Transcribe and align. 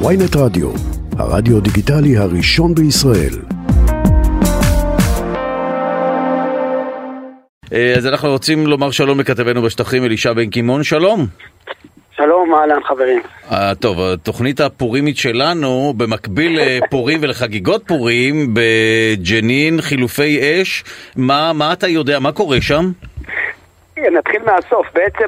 ויינט 0.00 0.36
רדיו, 0.36 0.70
הרדיו 1.18 1.60
דיגיטלי 1.60 2.16
הראשון 2.16 2.74
בישראל. 2.74 3.34
אה, 7.72 7.94
אז 7.96 8.06
אנחנו 8.06 8.28
רוצים 8.28 8.66
לומר 8.66 8.90
שלום 8.90 9.20
לכתבנו 9.20 9.62
בשטחים 9.62 10.04
אלישע 10.04 10.32
בן 10.32 10.50
קימון, 10.50 10.82
שלום. 10.82 11.26
שלום, 12.16 12.54
אהלן 12.54 12.82
חברים. 12.84 13.20
Uh, 13.50 13.54
טוב, 13.80 14.00
התוכנית 14.00 14.60
הפורימית 14.60 15.16
שלנו, 15.16 15.94
במקביל 15.96 16.60
לפורים 16.60 17.18
ולחגיגות 17.22 17.82
פורים, 17.86 18.54
בג'נין, 18.54 19.80
חילופי 19.80 20.62
אש, 20.62 20.84
מה, 21.16 21.52
מה 21.52 21.72
אתה 21.72 21.88
יודע, 21.88 22.18
מה 22.18 22.32
קורה 22.32 22.60
שם? 22.60 22.92
נתחיל 23.98 24.42
מהסוף, 24.42 24.86
בעצם 24.94 25.24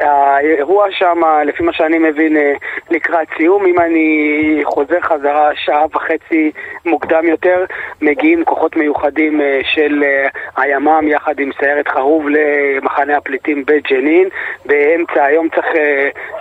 האירוע 0.00 0.86
שם, 0.90 1.20
לפי 1.44 1.62
מה 1.62 1.72
שאני 1.72 1.98
מבין, 1.98 2.36
אה, 2.36 2.52
לקראת 2.90 3.28
סיום, 3.36 3.66
אם 3.66 3.78
אני 3.80 4.60
חוזר 4.64 5.00
חזרה 5.00 5.50
שעה 5.54 5.84
וחצי 5.94 6.52
מוקדם 6.84 7.26
יותר, 7.28 7.64
מגיעים 8.02 8.44
כוחות 8.44 8.76
מיוחדים 8.76 9.40
אה, 9.40 9.60
של 9.62 10.04
אה, 10.06 10.28
הימ"מ 10.56 11.08
יחד 11.08 11.40
עם 11.40 11.50
סיירת 11.60 11.88
חרוב 11.88 12.26
למחנה 12.28 13.16
הפליטים 13.16 13.64
בג'נין, 13.66 14.28
באמצע 14.64 15.24
היום 15.24 15.48
צריך 15.48 15.66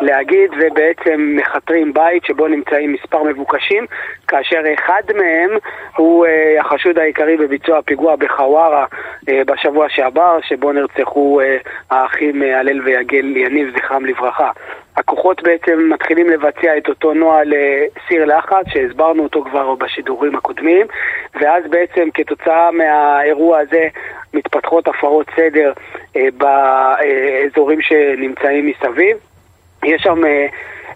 להגיד, 0.02 0.52
ובעצם 0.60 1.36
מכתרים 1.38 1.94
בית 1.94 2.26
שבו 2.26 2.48
נמצאים 2.48 2.94
מספר 2.94 3.24
מבוקשים, 3.24 3.86
כאשר 4.28 4.62
אחד 4.74 5.02
מהם 5.16 5.50
הוא 5.96 6.26
החשוד 6.60 7.00
העיקרי 7.00 7.38
בביצוע 7.38 7.82
פיגוע 7.82 8.16
בחווארה 8.16 8.86
בשבוע 9.28 9.90
שעבר, 9.90 10.38
שבו 10.42 10.72
נרצחו 10.72 11.40
האחים 11.92 12.44
אה, 12.44 12.60
הלל 12.60 12.82
ויגל 12.82 13.38
יניב, 13.38 13.78
זכרם 13.78 14.06
לברכה. 14.06 14.52
הכוחות 14.98 15.44
בעצם 15.44 15.90
מתחילים 15.94 16.30
לבצע 16.30 16.78
את 16.78 16.90
אותו 16.90 17.14
נוהל 17.14 17.54
אה, 17.54 17.86
סיר 18.08 18.26
לחץ, 18.26 18.66
שהסברנו 18.68 19.24
אותו 19.24 19.44
כבר 19.44 19.76
בשידורים 19.76 20.36
הקודמים, 20.36 20.88
ואז 21.42 21.64
בעצם 21.70 22.10
כתוצאה 22.14 22.72
מהאירוע 22.72 23.60
הזה 23.60 23.88
מתפתחות 24.34 24.88
הפרות 24.88 25.28
סדר 25.36 25.74
אה, 26.16 26.28
באזורים 26.38 27.82
שנמצאים 27.82 28.66
מסביב. 28.66 29.18
יש 29.84 30.02
שם 30.02 30.22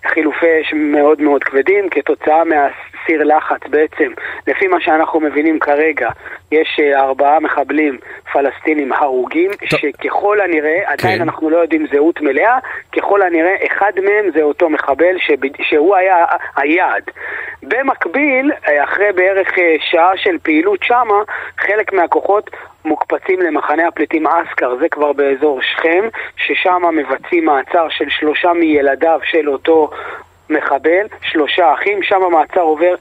חילופי 0.07 0.61
אש 0.61 0.73
מאוד 0.73 1.21
מאוד 1.21 1.43
כבדים 1.43 1.89
כתוצאה 1.89 2.43
מהסיר 2.43 3.23
לחץ 3.23 3.59
בעצם. 3.69 4.11
לפי 4.47 4.67
מה 4.67 4.81
שאנחנו 4.81 5.19
מבינים 5.19 5.59
כרגע, 5.59 6.09
יש 6.51 6.79
אה, 6.79 6.99
ארבעה 7.01 7.39
מחבלים 7.39 7.97
פלסטינים 8.33 8.93
הרוגים, 8.93 9.51
טוב. 9.69 9.79
שככל 9.79 10.41
הנראה, 10.41 10.81
כן. 10.85 10.91
עדיין 10.91 11.21
אנחנו 11.21 11.49
לא 11.49 11.57
יודעים 11.57 11.87
זהות 11.91 12.21
מלאה, 12.21 12.59
ככל 12.97 13.21
הנראה 13.21 13.55
אחד 13.67 13.91
מהם 14.03 14.31
זה 14.33 14.41
אותו 14.41 14.69
מחבל 14.69 15.17
שב... 15.17 15.35
שהוא 15.61 15.95
היה 15.95 16.25
היעד. 16.55 17.03
במקביל, 17.69 18.51
אה, 18.67 18.83
אחרי 18.83 19.11
בערך 19.15 19.59
אה, 19.59 19.75
שעה 19.79 20.11
של 20.15 20.37
פעילות 20.43 20.83
שמה, 20.83 21.21
חלק 21.57 21.93
מהכוחות 21.93 22.49
מוקפצים 22.85 23.41
למחנה 23.41 23.87
הפליטים 23.87 24.27
אסכר, 24.27 24.75
זה 24.79 24.89
כבר 24.89 25.13
באזור 25.13 25.61
שכם, 25.61 26.07
ששם 26.37 26.81
מבצעים 26.93 27.45
מעצר 27.45 27.89
של 27.89 28.09
שלושה 28.09 28.53
מילדיו 28.53 29.19
של 29.23 29.49
אותו 29.49 29.89
מחבל, 30.49 31.07
שלושה 31.21 31.73
אחים, 31.73 32.03
שם 32.03 32.23
המעצר 32.23 32.61
עובר 32.61 32.95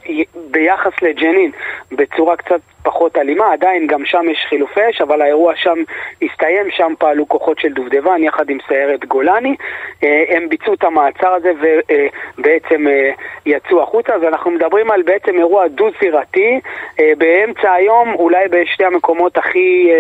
ביחס 0.51 1.03
לג'נין 1.03 1.51
בצורה 1.93 2.37
קצת 2.37 2.61
פחות 2.89 3.19
אלימה, 3.19 3.53
עדיין 3.53 3.87
גם 3.87 4.05
שם 4.05 4.27
יש 4.31 4.47
חילופי 4.49 4.81
אש, 4.91 5.01
אבל 5.01 5.23
האירוע 5.23 5.53
שם 5.57 5.79
הסתיים, 6.23 6.71
שם 6.71 6.93
פעלו 6.99 7.29
כוחות 7.29 7.59
של 7.59 7.73
דובדבן 7.73 8.25
יחד 8.25 8.51
עם 8.51 8.59
סיירת 8.69 9.05
גולני, 9.05 9.57
אה, 10.05 10.25
הם 10.29 10.49
ביצעו 10.49 10.75
את 10.75 10.85
המעצר 10.85 11.29
הזה 11.35 11.53
ובעצם 11.59 12.89
אה, 12.89 13.11
יצאו 13.47 13.83
החוצה, 13.83 14.15
אז 14.15 14.23
אנחנו 14.23 14.51
מדברים 14.51 14.91
על 14.91 15.03
בעצם 15.03 15.39
אירוע 15.39 15.69
דו-זירתי 15.69 16.61
אה, 17.01 17.13
באמצע 17.19 17.73
היום, 17.73 18.15
אולי 18.15 18.49
בשתי 18.49 18.85
המקומות 18.85 19.39
הכי, 19.39 19.91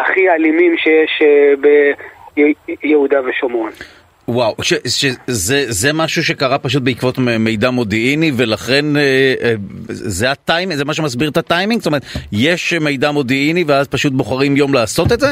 הכי 0.00 0.30
אלימים 0.30 0.76
שיש 0.76 1.22
ביהודה 2.36 3.20
ושומרון. 3.24 3.70
וואו, 4.28 4.54
ש, 4.62 4.74
שזה 4.86 5.64
זה 5.68 5.92
משהו 5.94 6.24
שקרה 6.24 6.58
פשוט 6.58 6.82
בעקבות 6.82 7.18
מידע 7.18 7.70
מודיעיני 7.70 8.32
ולכן 8.36 8.96
אה, 8.96 9.34
אה, 9.42 9.54
זה 9.88 10.30
הטיימינג, 10.30 10.78
זה 10.78 10.84
מה 10.84 10.94
שמסביר 10.94 11.28
את 11.28 11.36
הטיימינג? 11.36 11.80
זאת 11.80 11.86
אומרת, 11.86 12.02
יש 12.32 12.72
מידע 12.72 13.10
מודיעיני 13.10 13.64
ואז 13.66 13.88
פשוט 13.88 14.12
בוחרים 14.12 14.56
יום 14.56 14.74
לעשות 14.74 15.12
את 15.12 15.20
זה? 15.20 15.28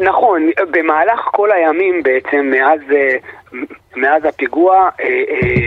נכון, 0.00 0.50
במהלך 0.70 1.20
כל 1.32 1.52
הימים 1.52 2.02
בעצם 2.02 2.50
מאז, 2.50 2.80
אה, 2.92 3.16
מאז 3.96 4.24
הפיגוע 4.24 4.88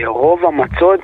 רוב 0.06 0.44
המצוד 0.44 1.00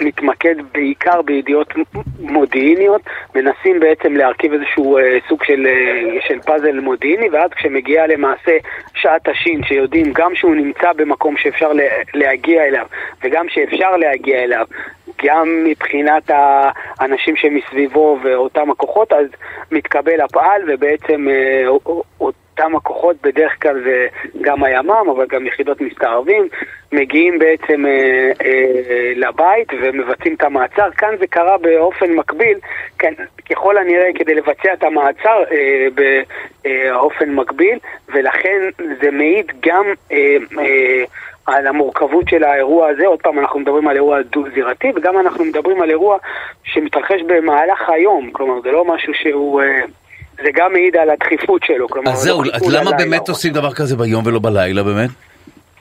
מתמקד 0.00 0.54
בעיקר 0.74 1.22
בידיעות 1.22 1.74
מודיעיניות, 2.20 3.02
מנסים 3.34 3.80
בעצם 3.80 4.16
להרכיב 4.16 4.52
איזשהו 4.52 4.98
אה, 4.98 5.18
סוג 5.28 5.44
של, 5.44 5.66
אה, 5.66 6.20
של 6.28 6.40
פאזל 6.40 6.80
מודיעיני, 6.80 7.28
ואז 7.28 7.50
כשמגיע 7.50 8.06
למעשה 8.06 8.56
שעת 8.94 9.28
השין, 9.28 9.64
שיודעים 9.64 10.12
גם 10.14 10.34
שהוא 10.34 10.54
נמצא 10.54 10.92
במקום 10.92 11.36
שאפשר 11.36 11.72
להגיע 12.14 12.64
אליו, 12.64 12.86
וגם 13.22 13.48
שאפשר 13.48 13.96
להגיע 13.96 14.44
אליו, 14.44 14.66
גם 15.24 15.64
מבחינת 15.64 16.30
האנשים 16.30 17.36
שמסביבו 17.36 18.18
ואותם 18.22 18.70
הכוחות, 18.70 19.12
אז 19.12 19.26
מתקבל 19.72 20.20
הפעל 20.20 20.62
ובעצם 20.66 21.26
אה, 21.28 21.66
אותם 22.58 22.76
הכוחות, 22.76 23.16
בדרך 23.22 23.62
כלל 23.62 23.82
זה 23.84 24.06
גם 24.40 24.64
הימ"מ, 24.64 25.10
אבל 25.16 25.26
גם 25.26 25.46
יחידות 25.46 25.80
מסתערבים, 25.80 26.48
מגיעים 26.92 27.38
בעצם 27.38 27.86
אה, 27.86 28.32
אה, 28.44 29.12
לבית 29.16 29.68
ומבצעים 29.80 30.34
את 30.34 30.42
המעצר. 30.42 30.90
כאן 30.90 31.14
זה 31.18 31.26
קרה 31.26 31.58
באופן 31.58 32.12
מקביל, 32.12 32.58
כן, 32.98 33.12
ככל 33.50 33.76
הנראה 33.76 34.10
כדי 34.14 34.34
לבצע 34.34 34.72
את 34.72 34.84
המעצר 34.84 35.42
אה, 35.52 35.86
באופן 36.64 37.30
מקביל, 37.30 37.78
ולכן 38.08 38.60
זה 39.02 39.10
מעיד 39.10 39.52
גם... 39.60 39.84
אה, 40.12 40.36
אה, 40.58 41.04
על 41.46 41.66
המורכבות 41.66 42.28
של 42.28 42.44
האירוע 42.44 42.88
הזה, 42.88 43.06
עוד 43.06 43.22
פעם 43.22 43.38
אנחנו 43.38 43.60
מדברים 43.60 43.88
על 43.88 43.96
אירוע 43.96 44.22
דו-זירתי 44.22 44.92
וגם 44.96 45.18
אנחנו 45.18 45.44
מדברים 45.44 45.82
על 45.82 45.90
אירוע 45.90 46.18
שמתרחש 46.64 47.22
במהלך 47.26 47.88
היום, 47.88 48.30
כלומר 48.30 48.60
זה 48.60 48.70
לא 48.72 48.84
משהו 48.84 49.14
שהוא... 49.14 49.62
אה, 49.62 49.80
זה 50.42 50.48
גם 50.54 50.72
מעיד 50.72 50.96
על 50.96 51.10
הדחיפות 51.10 51.62
שלו, 51.64 51.88
כלומר... 51.88 52.12
אז 52.12 52.18
זהו, 52.18 52.42
אז 52.52 52.72
למה 52.72 52.92
באמת 52.92 53.28
עושים 53.28 53.52
דבר 53.52 53.72
כזה 53.74 53.96
ביום 53.96 54.26
ולא 54.26 54.38
בלילה 54.38 54.82
באמת? 54.82 55.10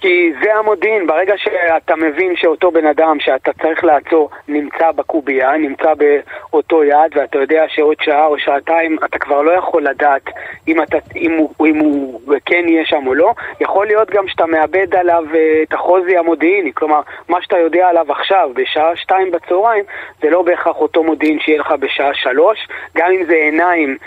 כי 0.04 0.34
זה 0.44 0.56
המודיעין, 0.56 1.08
ברגע 1.08 1.34
שאתה 1.38 1.96
מבין 1.96 2.36
שאותו 2.36 2.72
בן 2.72 2.86
אדם 2.86 3.18
שאתה 3.20 3.52
צריך 3.62 3.84
לעצור 3.84 4.30
נמצא 4.48 4.92
בקובייה, 4.92 5.58
נמצא 5.58 5.94
באותו 5.94 6.84
יעד, 6.84 7.12
ואתה 7.16 7.38
יודע 7.38 7.64
שעוד 7.68 7.96
שעה 8.02 8.26
או 8.26 8.40
שעתיים 8.40 8.98
אתה 9.06 9.20
כבר 9.20 9.42
לא 9.42 9.52
יכול 9.52 9.84
לדעת 9.84 10.22
אם, 10.68 10.82
אתה, 10.82 10.98
אם, 11.16 11.38
הוא, 11.38 11.68
אם 11.68 11.78
הוא 11.78 12.22
כן 12.46 12.64
יהיה 12.68 12.86
שם 12.86 13.08
או 13.08 13.14
לא, 13.14 13.34
יכול 13.60 13.86
להיות 13.86 14.10
גם 14.10 14.28
שאתה 14.28 14.46
מאבד 14.46 14.96
עליו 14.96 15.24
אה, 15.36 15.64
את 15.64 15.74
החוזי 15.74 16.18
המודיעיני, 16.18 16.72
כלומר, 16.74 17.02
מה 17.30 17.42
שאתה 17.42 17.58
יודע 17.58 17.88
עליו 17.88 18.12
עכשיו, 18.12 18.52
בשעה 18.54 18.96
שתיים 18.96 19.32
בצהריים, 19.32 19.84
זה 20.22 20.30
לא 20.30 20.42
בהכרח 20.42 20.76
אותו 20.76 21.04
מודיעין 21.04 21.40
שיהיה 21.40 21.60
לך 21.60 21.74
בשעה 21.80 22.14
שלוש, 22.14 22.68
גם 22.98 23.12
אם 23.12 23.24
זה 23.24 23.34
עיניים 23.34 23.98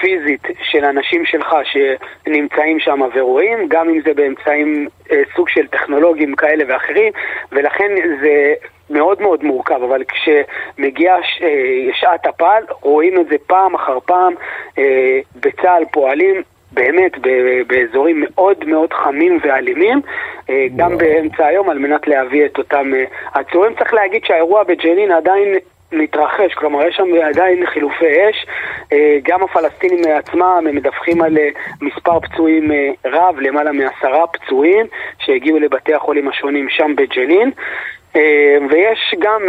פיזית 0.00 0.46
של 0.62 0.84
אנשים 0.84 1.26
שלך 1.26 1.56
שנמצאים 1.64 2.80
שם 2.80 3.00
ורואים, 3.14 3.68
גם 3.68 3.88
אם 3.88 4.00
זה 4.04 4.14
באמצעים 4.14 4.88
סוג 5.36 5.48
של 5.48 5.66
טכנולוגים 5.66 6.34
כאלה 6.34 6.64
ואחרים, 6.68 7.12
ולכן 7.52 7.92
זה 8.20 8.54
מאוד 8.90 9.22
מאוד 9.22 9.44
מורכב, 9.44 9.82
אבל 9.82 10.02
כשמגיעה 10.08 11.22
ש... 11.22 11.42
אה, 11.42 11.88
שעת 11.92 12.26
הפעל, 12.26 12.62
רואים 12.80 13.20
את 13.20 13.26
זה 13.28 13.36
פעם 13.46 13.74
אחר 13.74 13.98
פעם, 14.00 14.34
אה, 14.78 15.20
בצה"ל 15.36 15.84
פועלים 15.92 16.42
באמת 16.72 17.12
באזורים 17.66 18.24
מאוד 18.26 18.64
מאוד 18.64 18.92
חמים 18.92 19.38
ואלימים, 19.42 20.00
אה, 20.50 20.66
גם 20.76 20.98
באמצע 20.98 21.46
היום 21.46 21.70
על 21.70 21.78
מנת 21.78 22.06
להביא 22.06 22.46
את 22.46 22.58
אותם 22.58 22.92
עצורים. 23.34 23.74
צריך 23.74 23.94
להגיד 23.94 24.24
שהאירוע 24.24 24.62
בג'נין 24.62 25.12
עדיין 25.12 25.54
מתרחש, 25.92 26.54
כלומר 26.54 26.86
יש 26.86 26.96
שם 26.96 27.04
עדיין 27.22 27.66
חילופי 27.66 28.06
אש, 28.30 28.46
אה, 28.46 28.52
גם 29.22 29.42
הפלסטינים 29.42 30.04
עצמם 30.18 30.64
מדווחים 30.72 31.22
על 31.22 31.38
אה, 31.38 31.48
מספר 31.80 32.20
פצועים 32.20 32.72
אה, 32.72 32.90
רב, 33.04 33.40
למעלה 33.40 33.72
מעשרה 33.72 34.26
פצועים 34.26 34.86
שהגיעו 35.18 35.58
לבתי 35.58 35.94
החולים 35.94 36.28
השונים 36.28 36.68
שם 36.68 36.92
בג'נין. 36.96 37.50
ויש 38.70 39.14
גם, 39.18 39.42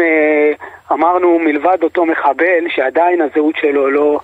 אמרנו, 0.92 1.40
מלבד 1.40 1.78
אותו 1.84 2.06
מחבל 2.06 2.66
שעדיין 2.70 3.22
הזהות 3.22 3.56
שלו 3.56 3.92
לא, 3.92 4.20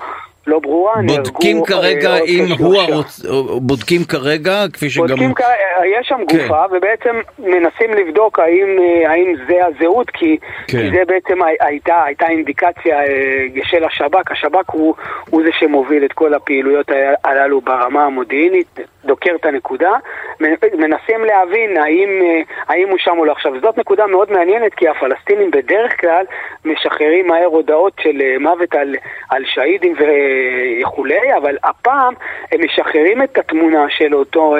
לא 0.47 0.59
ברורה. 0.59 0.93
בודקים 1.05 1.65
כרגע 1.65 2.17
אם 2.17 2.45
הוא 2.59 2.75
הרוצ... 2.81 3.25
בודקים 3.61 4.03
כרגע, 4.03 4.65
כפי 4.73 4.89
שגם... 4.89 5.07
בודקים 5.07 5.33
כרגע, 5.33 5.51
יש 5.99 6.07
שם 6.07 6.19
כן. 6.29 6.37
גופה, 6.37 6.63
ובעצם 6.71 7.15
מנסים 7.39 7.93
לבדוק 7.97 8.39
האם, 8.39 8.67
האם 9.07 9.35
זה 9.47 9.65
הזהות, 9.65 10.09
כי, 10.09 10.37
כן. 10.67 10.77
כי 10.77 10.89
זה 10.91 11.03
בעצם 11.07 11.39
הייתה, 11.59 12.03
הייתה 12.03 12.27
אינדיקציה 12.27 12.99
אה, 12.99 13.45
של 13.63 13.83
השב"כ. 13.83 14.31
השב"כ 14.31 14.69
הוא, 14.71 14.95
הוא 15.29 15.43
זה 15.43 15.49
שמוביל 15.59 16.05
את 16.05 16.13
כל 16.13 16.33
הפעילויות 16.33 16.91
הללו 17.23 17.61
ברמה 17.61 18.05
המודיעינית. 18.05 18.79
דוקר 19.05 19.35
את 19.35 19.45
הנקודה, 19.45 19.91
מנסים 20.73 21.25
להבין 21.25 21.77
האם, 21.77 22.09
האם 22.67 22.89
הוא 22.89 22.97
שם 22.97 23.17
או 23.17 23.25
לא. 23.25 23.31
עכשיו, 23.31 23.59
זאת 23.61 23.77
נקודה 23.77 24.07
מאוד 24.07 24.31
מעניינת, 24.31 24.73
כי 24.73 24.87
הפלסטינים 24.87 25.51
בדרך 25.51 26.01
כלל 26.01 26.25
משחררים 26.65 27.27
מהר 27.27 27.45
הודעות 27.45 27.93
של 27.99 28.21
מוות 28.39 28.75
על, 28.75 28.95
על 29.29 29.43
שהידים 29.45 29.93
וכולי, 30.81 31.37
אבל 31.37 31.57
הפעם 31.63 32.13
הם 32.51 32.59
משחררים 32.65 33.23
את 33.23 33.37
התמונה 33.37 33.85
של 33.89 34.15
אותו 34.15 34.55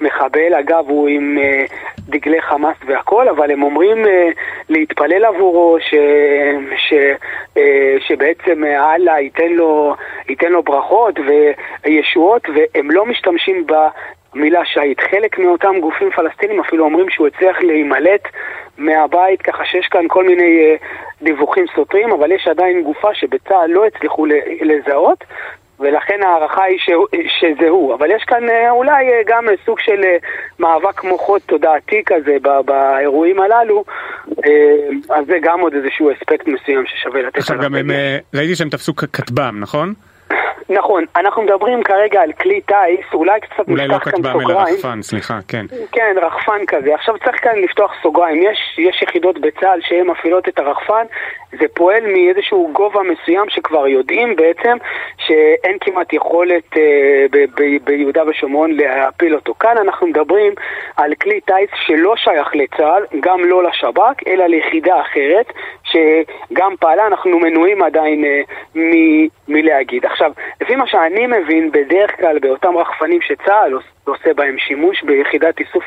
מחבל, 0.00 0.54
אגב, 0.54 0.84
הוא 0.88 1.08
עם 1.08 1.38
דגלי 2.08 2.42
חמאס 2.42 2.76
והכל, 2.86 3.28
אבל 3.28 3.50
הם 3.50 3.62
אומרים 3.62 4.04
להתפלל 4.68 5.24
עבורו, 5.24 5.76
ש, 5.80 5.94
ש, 6.76 6.94
שבעצם 7.98 8.64
אללה 8.64 9.20
ייתן 9.20 9.52
ייתן 10.28 10.52
לו 10.52 10.62
ברכות 10.62 11.14
וישועות, 11.84 12.42
והם 12.54 12.90
לא 12.90 13.06
משתמשים 13.06 13.66
במילה 13.66 14.64
שהיד. 14.64 15.00
חלק 15.00 15.38
מאותם 15.38 15.74
גופים 15.80 16.10
פלסטינים 16.10 16.60
אפילו 16.60 16.84
אומרים 16.84 17.10
שהוא 17.10 17.26
הצליח 17.26 17.60
להימלט 17.60 18.22
מהבית, 18.78 19.42
ככה 19.42 19.64
שיש 19.64 19.86
כאן 19.86 20.08
כל 20.08 20.24
מיני 20.24 20.76
דיווחים 21.22 21.66
סותרים, 21.74 22.12
אבל 22.12 22.32
יש 22.32 22.48
עדיין 22.48 22.82
גופה 22.82 23.14
שבצה"ל 23.14 23.70
לא 23.70 23.86
הצליחו 23.86 24.26
לזהות. 24.60 25.24
ולכן 25.84 26.20
ההערכה 26.22 26.62
היא 26.62 26.78
ש... 26.78 26.90
שזה 27.40 27.68
הוא. 27.68 27.94
אבל 27.94 28.10
יש 28.10 28.24
כאן 28.24 28.42
אולי 28.70 29.04
גם 29.26 29.44
סוג 29.66 29.80
של 29.80 30.00
מאבק 30.58 31.04
מוחות 31.04 31.42
תודעתי 31.42 32.02
כזה 32.06 32.36
באירועים 32.64 33.40
הללו, 33.40 33.84
אז 35.10 35.26
זה 35.26 35.36
גם 35.42 35.60
עוד 35.60 35.74
איזשהו 35.74 36.12
אספקט 36.12 36.48
מסוים 36.48 36.84
ששווה 36.86 37.22
לתת 37.22 37.38
עכשיו 37.38 37.58
גם 37.62 37.74
הם, 37.74 37.90
ראיתי 38.34 38.54
שהם 38.54 38.68
תפסו 38.68 38.94
כטב"ם, 38.96 39.60
נכון? 39.60 39.94
נכון, 40.68 41.04
אנחנו 41.16 41.42
מדברים 41.42 41.82
כרגע 41.82 42.22
על 42.22 42.32
כלי 42.32 42.60
טיס, 42.60 43.14
אולי 43.14 43.40
קצת 43.40 43.68
אולי 43.68 43.88
לא 43.88 43.98
כטב"ם 43.98 44.40
אלא 44.40 44.60
רחפן, 44.60 45.02
סליחה, 45.02 45.38
כן. 45.48 45.66
כן, 45.92 46.14
רחפן 46.22 46.66
כזה. 46.66 46.94
עכשיו 46.94 47.14
צריך 47.24 47.44
כאן 47.44 47.58
לפתוח 47.58 47.92
סוגריים. 48.02 48.42
יש, 48.42 48.78
יש 48.78 49.02
יחידות 49.02 49.38
בצה"ל 49.38 49.80
שהן 49.82 50.06
מפעילות 50.06 50.48
את 50.48 50.58
הרחפן, 50.58 51.04
זה 51.60 51.66
פועל 51.74 52.06
מאיזשהו 52.06 52.70
גובה 52.72 53.00
מסוים 53.02 53.48
שכבר 53.48 53.86
יודעים 53.86 54.36
בעצם 54.36 54.76
שאין 55.18 55.76
כמעט 55.80 56.12
יכולת 56.12 56.76
אה, 56.76 57.26
ב- 57.30 57.44
ב- 57.60 57.84
ביהודה 57.84 58.22
ושומרון 58.28 58.72
להפיל 58.72 59.34
אותו. 59.34 59.54
כאן 59.60 59.78
אנחנו 59.78 60.06
מדברים 60.06 60.52
על 60.96 61.14
כלי 61.14 61.40
טיס 61.40 61.70
שלא 61.86 62.16
שייך 62.16 62.48
לצה"ל, 62.54 63.04
גם 63.20 63.44
לא 63.44 63.62
לשב"כ, 63.62 64.28
אלא 64.28 64.46
ליחידה 64.46 65.00
אחרת, 65.00 65.52
שגם 65.94 66.74
פעלה, 66.80 67.06
אנחנו 67.06 67.38
מנועים 67.38 67.82
עדיין 67.82 68.24
אה, 68.24 68.40
מ- 68.74 69.26
מלהגיד. 69.48 70.06
עכשיו, 70.06 70.32
לפי 70.60 70.76
מה 70.76 70.86
שאני 70.86 71.26
מבין, 71.26 71.70
בדרך 71.70 72.16
כלל 72.16 72.38
באותם 72.38 72.76
רחפנים 72.76 73.20
שצה"ל 73.20 73.78
עושה 74.04 74.34
בהם 74.34 74.58
שימוש 74.58 75.02
ביחידת 75.02 75.60
איסוף 75.60 75.84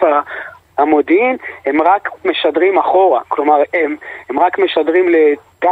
המודיעין, 0.77 1.37
הם 1.65 1.81
רק 1.81 2.09
משדרים 2.25 2.77
אחורה, 2.77 3.21
כלומר 3.27 3.61
הם, 3.73 3.95
הם 4.29 4.39
רק 4.39 4.59
משדרים 4.59 5.09
לתא 5.09 5.69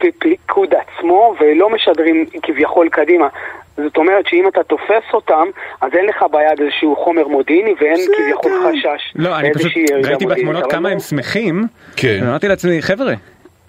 הפיקוד 0.00 0.74
עצמו 0.74 1.34
ולא 1.40 1.70
משדרים 1.70 2.26
כביכול 2.42 2.88
קדימה. 2.88 3.28
זאת 3.76 3.96
אומרת 3.96 4.26
שאם 4.26 4.48
אתה 4.48 4.62
תופס 4.62 5.04
אותם, 5.12 5.44
אז 5.80 5.90
אין 5.94 6.06
לך 6.06 6.24
ביד 6.32 6.60
איזשהו 6.60 6.96
חומר 6.96 7.28
מודיעיני 7.28 7.74
ואין 7.80 8.06
כביכול 8.16 8.52
חשש. 8.68 9.12
לא, 9.16 9.38
אני 9.38 9.54
פשוט 9.54 9.72
ראיתי 10.04 10.26
בתמונות 10.26 10.72
כמה 10.72 10.88
הם 10.88 10.98
שמחים, 10.98 11.64
כן. 11.96 12.18
ואמרתי 12.22 12.48
לעצמי, 12.48 12.82
חבר'ה, 12.82 13.14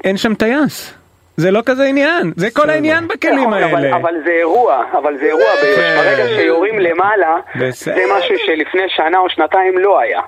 אין 0.04 0.18
שם 0.18 0.34
טייס. 0.34 0.97
זה 1.40 1.52
לא 1.52 1.62
כזה 1.66 1.84
עניין, 1.84 2.32
זה 2.36 2.50
כל 2.50 2.70
העניין 2.70 3.08
בכלים 3.08 3.54
האלה. 3.54 3.66
אבל, 3.66 3.94
אבל 3.94 4.14
זה 4.26 4.32
אירוע, 4.32 4.84
אבל 4.98 5.18
זה 5.18 5.26
אירוע, 5.26 5.52
ברגע 5.98 6.28
שיורים 6.28 6.80
למעלה, 6.80 7.36
זה 7.72 8.02
משהו 8.18 8.36
שלפני 8.46 8.82
שנה 8.88 9.18
או 9.18 9.30
שנתיים 9.30 9.78
לא 9.78 10.00
היה. 10.00 10.22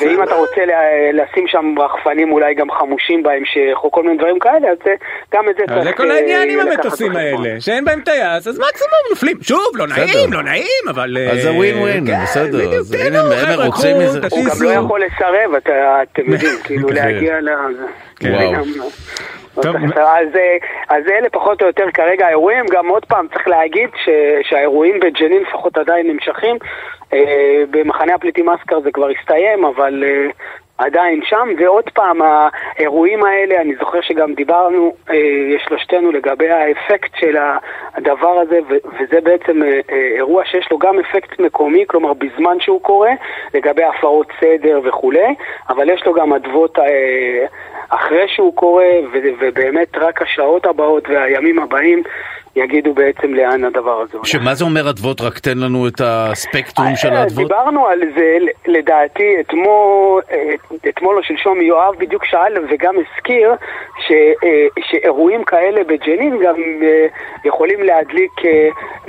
ואם 0.00 0.22
אתה 0.22 0.34
רוצה 0.34 0.60
לשים 1.12 1.48
שם 1.48 1.74
רחפנים 1.78 2.32
אולי 2.32 2.54
גם 2.54 2.70
חמושים 2.70 3.22
בהמשך, 3.22 3.84
או 3.84 3.90
כל 3.90 4.02
מיני 4.02 4.18
דברים 4.18 4.38
כאלה, 4.38 4.68
אז 4.70 4.78
גם 5.34 5.48
את 5.50 5.56
זה 5.56 5.62
צריך 5.66 5.84
זה 5.84 5.92
כל 5.92 6.10
העניין 6.10 6.50
עם 6.50 6.60
המטוסים 6.60 7.16
האלה, 7.16 7.60
שאין 7.60 7.84
בהם 7.84 8.00
טייס, 8.00 8.46
אז 8.46 8.58
מקסימום 8.58 9.00
נופלים. 9.10 9.36
שוב, 9.42 9.66
לא 9.74 9.86
נעים, 9.86 10.32
לא 10.32 10.42
נעים, 10.42 10.84
אבל... 10.90 11.16
אז 11.32 11.42
זה 11.42 11.52
ווין 11.52 11.78
ווין, 11.78 12.04
בסדר. 12.22 12.78
אז 12.78 12.92
הנה, 12.92 13.20
הם 13.20 13.58
מרוצים 13.58 13.98
מזה. 13.98 14.20
הוא 14.30 14.44
גם 14.44 14.62
לא 14.62 14.70
יכול 14.70 15.02
לסרב, 15.04 15.54
אתם 15.54 16.32
יודעים, 16.32 16.56
כאילו 16.64 16.88
להגיע 16.88 17.40
ל... 17.40 17.48
טוב. 19.54 19.76
אז, 19.96 20.28
אז 20.88 21.04
אלה 21.08 21.30
פחות 21.30 21.62
או 21.62 21.66
יותר 21.66 21.90
כרגע 21.94 22.26
האירועים, 22.26 22.66
גם 22.70 22.88
עוד 22.88 23.04
פעם 23.04 23.28
צריך 23.28 23.48
להגיד 23.48 23.90
ש, 24.04 24.08
שהאירועים 24.42 25.00
בג'נין 25.00 25.42
לפחות 25.42 25.78
עדיין 25.78 26.06
נמשכים, 26.06 26.56
אה, 27.12 27.62
במחנה 27.70 28.14
הפליטים 28.14 28.48
אסקר 28.48 28.80
זה 28.80 28.90
כבר 28.92 29.08
הסתיים, 29.18 29.64
אבל 29.64 30.04
אה, 30.06 30.30
עדיין 30.80 31.20
שם, 31.24 31.48
ועוד 31.58 31.90
פעם 31.94 32.18
האירועים 32.22 33.24
האלה, 33.24 33.60
אני 33.60 33.74
זוכר 33.76 34.00
שגם 34.00 34.34
דיברנו, 34.34 34.92
אה, 35.10 35.58
שלושתנו 35.58 36.12
לגבי 36.12 36.50
האפקט 36.50 37.10
של 37.16 37.36
הדבר 37.94 38.40
הזה, 38.40 38.58
וזה 38.68 39.20
בעצם 39.20 39.62
אה, 39.62 39.80
אירוע 40.16 40.44
שיש 40.44 40.70
לו 40.70 40.78
גם 40.78 40.98
אפקט 40.98 41.40
מקומי, 41.40 41.84
כלומר 41.86 42.12
בזמן 42.12 42.60
שהוא 42.60 42.80
קורה, 42.80 43.10
לגבי 43.54 43.84
הפרות 43.84 44.26
סדר 44.40 44.80
וכולי, 44.84 45.34
אבל 45.68 45.90
יש 45.90 46.06
לו 46.06 46.14
גם 46.14 46.32
אדוות 46.32 46.78
אה, 46.78 47.46
אחרי 47.88 48.28
שהוא 48.28 48.54
קורה, 48.54 48.90
ובאמת 49.12 49.96
רק 49.96 50.22
השעות 50.22 50.66
הבאות 50.66 51.08
והימים 51.08 51.58
הבאים 51.58 52.02
יגידו 52.56 52.94
בעצם 52.94 53.34
לאן 53.34 53.64
הדבר 53.64 54.00
הזה 54.00 54.12
הולך. 54.12 54.26
שמה 54.26 54.54
זה 54.54 54.64
אומר 54.64 54.90
אדוות? 54.90 55.20
רק 55.20 55.38
תן 55.38 55.58
לנו 55.58 55.88
את 55.88 56.00
הספקטרום 56.04 56.96
של 56.96 57.12
האדוות. 57.12 57.48
דיברנו 57.48 57.86
על 57.86 58.00
זה, 58.16 58.36
לדעתי, 58.66 59.36
אתמול, 59.40 60.22
אתמול 60.88 61.16
או 61.16 61.22
שלשום 61.22 61.60
יואב 61.60 61.94
בדיוק 61.98 62.24
שאל 62.24 62.54
וגם 62.70 62.94
הזכיר 62.98 63.52
ש, 64.06 64.12
שאירועים 64.80 65.44
כאלה 65.44 65.84
בג'נין 65.84 66.38
גם 66.44 66.54
יכולים 67.44 67.82
להדליק 67.82 68.32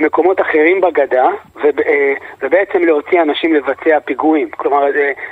מקומות 0.00 0.40
אחרים 0.40 0.80
בגדה 0.80 1.28
ובעצם 2.42 2.84
להוציא 2.84 3.22
אנשים 3.22 3.54
לבצע 3.54 4.00
פיגועים. 4.04 4.50
כלומר, 4.50 4.84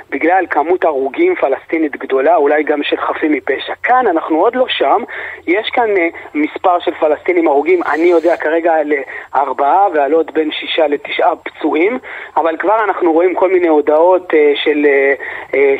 בגלל 0.09 0.45
כמות 0.49 0.85
הרוגים 0.85 1.35
פלסטינית 1.35 1.97
גדולה, 1.97 2.35
אולי 2.35 2.63
גם 2.63 2.83
של 2.83 2.97
חפים 2.97 3.31
מפשע. 3.31 3.73
כאן 3.83 4.07
אנחנו 4.07 4.41
עוד 4.41 4.55
לא 4.55 4.65
שם, 4.67 5.03
יש 5.47 5.69
כאן 5.73 5.89
מספר 6.33 6.79
של 6.79 6.91
פלסטינים 6.99 7.47
הרוגים. 7.47 7.79
אני 8.01 8.09
יודע 8.09 8.37
כרגע 8.37 8.73
על 8.73 8.93
ארבעה 9.35 9.87
ועל 9.93 10.11
עוד 10.11 10.31
בין 10.33 10.51
שישה 10.51 10.87
לתשעה 10.87 11.35
פצועים, 11.35 11.99
אבל 12.37 12.57
כבר 12.57 12.83
אנחנו 12.83 13.13
רואים 13.13 13.35
כל 13.35 13.51
מיני 13.51 13.67
הודעות 13.67 14.33
של, 14.55 14.85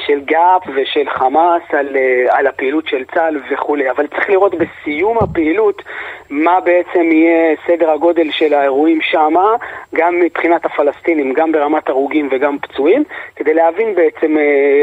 של 0.07 0.19
גאפ 0.25 0.61
ושל 0.75 1.09
חמאס 1.09 1.61
על, 1.69 1.87
על 2.29 2.47
הפעילות 2.47 2.87
של 2.87 3.03
צה"ל 3.13 3.37
וכולי, 3.51 3.91
אבל 3.91 4.07
צריך 4.07 4.29
לראות 4.29 4.55
בסיום 4.55 5.17
הפעילות 5.17 5.81
מה 6.29 6.59
בעצם 6.59 7.11
יהיה 7.11 7.55
סדר 7.67 7.91
הגודל 7.91 8.31
של 8.31 8.53
האירועים 8.53 8.99
שמה, 9.01 9.55
גם 9.95 10.19
מבחינת 10.19 10.65
הפלסטינים, 10.65 11.33
גם 11.33 11.51
ברמת 11.51 11.89
הרוגים 11.89 12.29
וגם 12.31 12.57
פצועים, 12.59 13.03
כדי 13.35 13.53
להבין 13.53 13.95
בעצם 13.95 14.35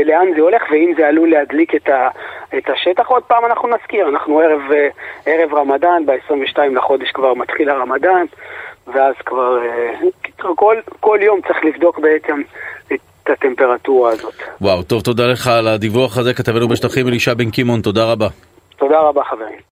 לאן 0.05 0.27
זה 0.37 0.41
הולך 0.41 0.63
ואם 0.71 0.93
זה 0.97 1.09
עלול 1.09 1.31
להדליק 1.31 1.75
את, 1.75 1.89
ה, 1.89 2.09
את 2.59 2.71
השטח. 2.71 3.07
עוד 3.07 3.23
פעם 3.23 3.45
אנחנו 3.45 3.69
נזכיר, 3.69 4.09
אנחנו 4.09 4.39
ערב, 4.39 4.61
ערב 5.27 5.55
רמדאן, 5.55 6.07
ב-22 6.07 6.59
לחודש 6.77 7.11
כבר 7.11 7.35
מתחיל 7.35 7.71
הרמדאן, 7.71 8.25
ואז 8.87 9.15
כבר 9.27 9.59
כל, 10.55 10.77
כל 11.01 11.19
יום 11.23 11.41
צריך 11.41 11.65
לבדוק 11.65 11.99
בעצם 11.99 12.43
את 12.93 13.31
הטמפרטורה 13.31 14.11
הזאת. 14.11 14.35
וואו, 14.61 14.83
טוב, 14.83 15.03
תודה 15.03 15.27
לך 15.27 15.47
על 15.47 15.69
הדיווח 15.69 16.19
הזה, 16.19 16.35
כתבנו 16.35 16.69
בשטחים 16.69 17.09
אלישע 17.09 17.35
בן 17.35 17.51
קימון, 17.51 17.81
תודה 17.81 18.13
רבה. 18.13 18.27
תודה 18.77 19.01
רבה 19.01 19.25
חברים. 19.25 19.69